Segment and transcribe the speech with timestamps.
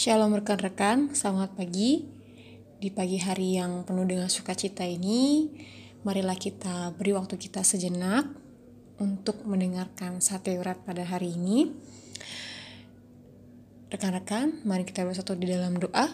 [0.00, 2.08] Shalom rekan-rekan, selamat pagi.
[2.80, 5.44] Di pagi hari yang penuh dengan sukacita ini,
[6.08, 8.24] marilah kita beri waktu kita sejenak
[8.96, 11.68] untuk mendengarkan sate urat pada hari ini.
[13.92, 16.08] Rekan-rekan, mari kita bersatu di dalam doa.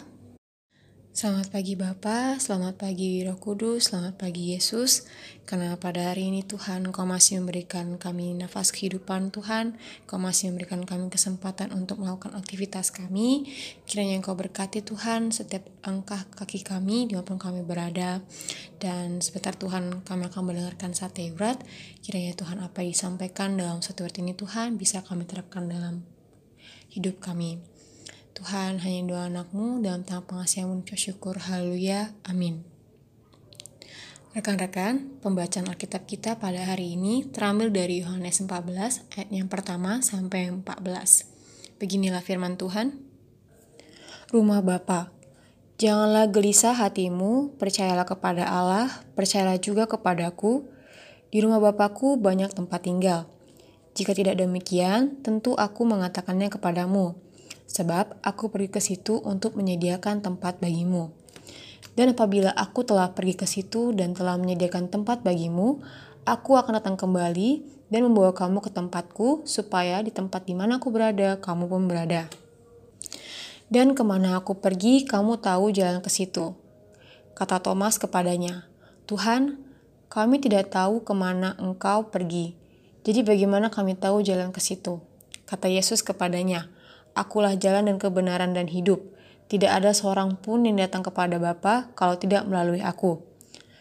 [1.17, 5.09] Selamat pagi Bapa, selamat pagi Roh Kudus, selamat pagi Yesus.
[5.49, 9.81] Karena pada hari ini Tuhan, Kau masih memberikan kami nafas kehidupan Tuhan.
[10.05, 13.49] Kau masih memberikan kami kesempatan untuk melakukan aktivitas kami.
[13.89, 18.21] Kiranya Engkau berkati Tuhan setiap langkah kaki kami di mana pun kami berada.
[18.77, 21.57] Dan sebentar Tuhan, kami akan mendengarkan sate urat.
[22.05, 26.05] Kiranya Tuhan apa yang disampaikan dalam satu urat ini Tuhan bisa kami terapkan dalam
[26.93, 27.76] hidup kami.
[28.37, 31.41] Tuhan hanya doa anakmu dalam tangan pengasihanmu syukur.
[31.41, 32.13] Haleluya.
[32.21, 32.61] Amin.
[34.37, 40.53] Rekan-rekan, pembacaan Alkitab kita pada hari ini terambil dari Yohanes 14 ayat yang pertama sampai
[40.53, 40.69] 14.
[41.81, 43.01] Beginilah firman Tuhan.
[44.29, 45.09] Rumah Bapa,
[45.81, 50.69] janganlah gelisah hatimu, percayalah kepada Allah, percayalah juga kepadaku.
[51.33, 53.25] Di rumah Bapakku banyak tempat tinggal.
[53.97, 57.26] Jika tidak demikian, tentu aku mengatakannya kepadamu
[57.67, 61.11] sebab aku pergi ke situ untuk menyediakan tempat bagimu.
[61.93, 65.83] Dan apabila aku telah pergi ke situ dan telah menyediakan tempat bagimu,
[66.23, 70.91] aku akan datang kembali dan membawa kamu ke tempatku, supaya di tempat di mana aku
[70.91, 72.27] berada, kamu pun berada.
[73.67, 76.55] Dan ke mana aku pergi, kamu tahu jalan ke situ.
[77.35, 78.67] Kata Thomas kepadanya,
[79.07, 79.59] Tuhan,
[80.07, 82.55] kami tidak tahu ke mana engkau pergi.
[83.07, 84.99] Jadi bagaimana kami tahu jalan ke situ?
[85.47, 86.67] Kata Yesus kepadanya,
[87.17, 89.01] Akulah jalan dan kebenaran dan hidup.
[89.49, 93.25] Tidak ada seorang pun yang datang kepada Bapa kalau tidak melalui aku.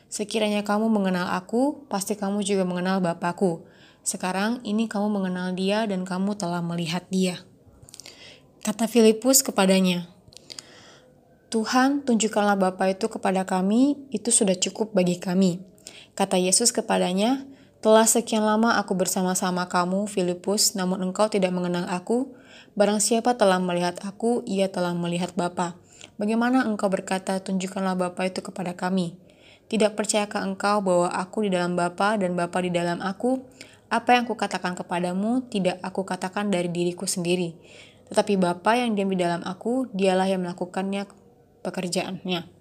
[0.08, 3.68] Sekiranya kamu mengenal aku, pasti kamu juga mengenal Bapakku.
[4.00, 7.42] Sekarang ini kamu mengenal dia dan kamu telah melihat dia.
[8.64, 10.08] Kata Filipus kepadanya,
[11.50, 15.62] Tuhan, tunjukkanlah Bapa itu kepada kami, itu sudah cukup bagi kami.
[16.18, 17.46] Kata Yesus kepadanya,
[17.84, 22.32] telah sekian lama aku bersama-sama kamu, Filipus, namun engkau tidak mengenal aku.
[22.76, 25.76] Barang siapa telah melihat aku, ia telah melihat Bapa.
[26.16, 29.16] Bagaimana engkau berkata, tunjukkanlah Bapa itu kepada kami?
[29.66, 33.42] Tidak percayakah engkau bahwa aku di dalam Bapa dan Bapa di dalam aku?
[33.86, 37.54] Apa yang kukatakan kepadamu, tidak aku katakan dari diriku sendiri.
[38.10, 41.06] Tetapi Bapa yang diam di dalam aku, dialah yang melakukannya
[41.66, 42.55] pekerjaannya.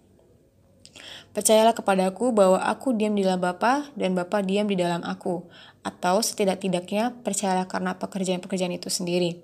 [1.36, 5.44] Percayalah kepadaku bahwa aku diam di dalam Bapa dan Bapa diam di dalam aku.
[5.84, 9.44] Atau setidak-tidaknya percayalah karena pekerjaan-pekerjaan itu sendiri.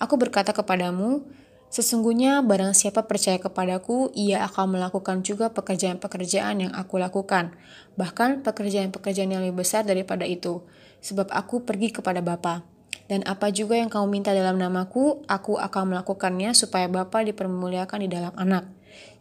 [0.00, 1.28] Aku berkata kepadamu,
[1.68, 7.52] sesungguhnya barang siapa percaya kepadaku, ia akan melakukan juga pekerjaan-pekerjaan yang aku lakukan,
[8.00, 10.64] bahkan pekerjaan-pekerjaan yang lebih besar daripada itu,
[11.04, 12.64] sebab aku pergi kepada Bapa.
[13.12, 18.08] Dan apa juga yang kamu minta dalam namaku, aku akan melakukannya supaya Bapa dipermuliakan di
[18.08, 18.75] dalam anak.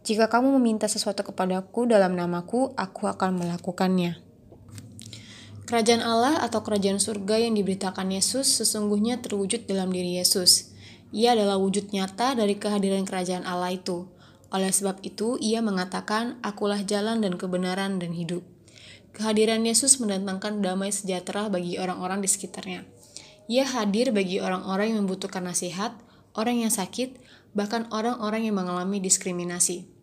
[0.06, 4.22] Jika kamu meminta sesuatu kepadaku dalam namaku, aku akan melakukannya.
[5.66, 10.70] Kerajaan Allah atau kerajaan surga yang diberitakan Yesus sesungguhnya terwujud dalam diri Yesus.
[11.10, 14.06] Ia adalah wujud nyata dari kehadiran kerajaan Allah itu.
[14.54, 18.46] Oleh sebab itu, ia mengatakan, "Akulah jalan dan kebenaran dan hidup."
[19.18, 22.86] Kehadiran Yesus mendatangkan damai sejahtera bagi orang-orang di sekitarnya.
[23.50, 25.98] Ia hadir bagi orang-orang yang membutuhkan nasihat,
[26.38, 27.18] orang yang sakit,
[27.56, 29.96] bahkan orang-orang yang mengalami diskriminasi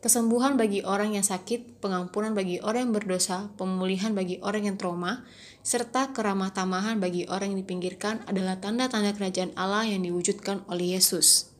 [0.00, 5.28] kesembuhan bagi orang yang sakit, pengampunan bagi orang yang berdosa, pemulihan bagi orang yang trauma,
[5.60, 11.52] serta keramah tamahan bagi orang yang dipinggirkan adalah tanda-tanda kerajaan Allah yang diwujudkan oleh Yesus.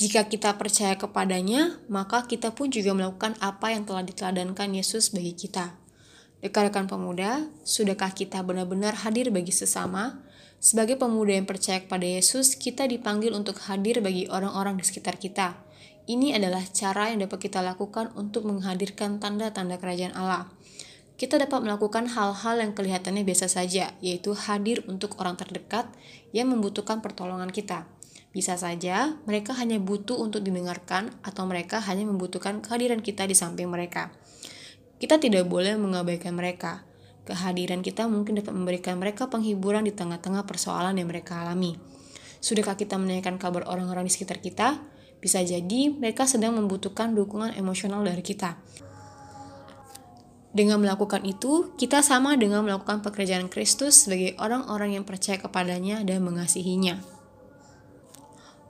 [0.00, 5.36] Jika kita percaya kepadanya, maka kita pun juga melakukan apa yang telah diteladankan Yesus bagi
[5.36, 5.76] kita.
[6.38, 10.22] Rekan-rekan pemuda, sudahkah kita benar-benar hadir bagi sesama?
[10.58, 15.68] Sebagai pemuda yang percaya kepada Yesus, kita dipanggil untuk hadir bagi orang-orang di sekitar kita
[16.08, 20.48] ini adalah cara yang dapat kita lakukan untuk menghadirkan tanda-tanda kerajaan Allah.
[21.20, 25.84] Kita dapat melakukan hal-hal yang kelihatannya biasa saja, yaitu hadir untuk orang terdekat
[26.32, 27.84] yang membutuhkan pertolongan kita.
[28.32, 33.68] Bisa saja mereka hanya butuh untuk didengarkan, atau mereka hanya membutuhkan kehadiran kita di samping
[33.68, 34.08] mereka.
[34.96, 36.87] Kita tidak boleh mengabaikan mereka.
[37.28, 41.76] Kehadiran kita mungkin dapat memberikan mereka penghiburan di tengah-tengah persoalan yang mereka alami.
[42.40, 44.80] Sudahkah kita menanyakan kabar orang-orang di sekitar kita?
[45.20, 48.56] Bisa jadi mereka sedang membutuhkan dukungan emosional dari kita.
[50.56, 56.24] Dengan melakukan itu, kita sama dengan melakukan pekerjaan Kristus sebagai orang-orang yang percaya kepadanya dan
[56.24, 56.96] mengasihinya.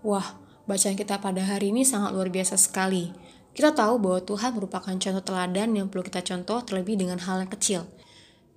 [0.03, 0.35] Wah,
[0.67, 3.15] bacaan kita pada hari ini sangat luar biasa sekali.
[3.55, 7.53] Kita tahu bahwa Tuhan merupakan contoh teladan yang perlu kita contoh terlebih dengan hal yang
[7.55, 7.87] kecil.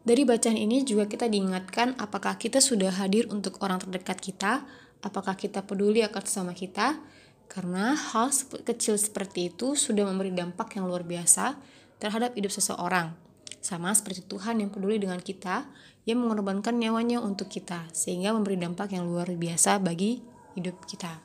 [0.02, 4.66] Dari bacaan ini juga kita diingatkan apakah kita sudah hadir untuk orang terdekat kita,
[5.06, 6.98] apakah kita peduli akan sesama kita,
[7.52, 8.32] Karena hal
[8.64, 11.60] kecil seperti itu sudah memberi dampak yang luar biasa
[12.00, 13.12] terhadap hidup seseorang.
[13.60, 15.68] Sama seperti Tuhan yang peduli dengan kita,
[16.08, 20.24] yang mengorbankan nyawanya untuk kita, sehingga memberi dampak yang luar biasa bagi
[20.56, 21.20] hidup kita.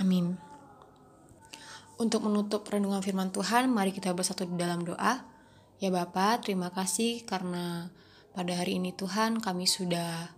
[0.00, 0.40] Amin.
[2.00, 5.28] Untuk menutup renungan firman Tuhan, mari kita bersatu di dalam doa.
[5.82, 7.90] Ya Bapak, terima kasih karena
[8.38, 10.30] pada hari ini Tuhan kami sudah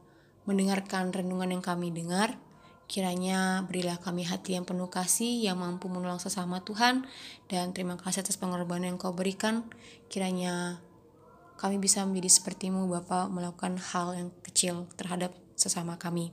[0.49, 2.41] mendengarkan renungan yang kami dengar.
[2.89, 7.05] Kiranya berilah kami hati yang penuh kasih, yang mampu menolong sesama Tuhan,
[7.53, 9.69] dan terima kasih atas pengorbanan yang kau berikan.
[10.09, 10.81] Kiranya
[11.61, 16.33] kami bisa menjadi sepertimu Bapak melakukan hal yang kecil terhadap sesama kami.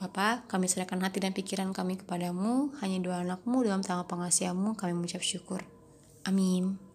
[0.00, 4.96] Bapak, kami serahkan hati dan pikiran kami kepadamu, hanya dua anakmu dalam tangan pengasihanmu kami
[4.96, 5.68] mengucap syukur.
[6.24, 6.87] Amin.